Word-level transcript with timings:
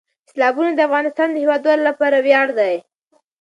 سیلابونه 0.29 0.71
د 0.75 0.79
افغانستان 0.87 1.27
د 1.31 1.35
هیوادوالو 1.43 1.83
لپاره 1.89 2.17
ویاړ 2.25 2.47
دی. 2.59 2.75